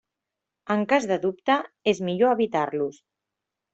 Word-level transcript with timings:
En 0.75 0.85
cas 0.93 1.05
de 1.11 1.19
dubte 1.27 1.59
és 1.93 2.03
millor 2.09 2.35
evitar-los. 2.39 2.99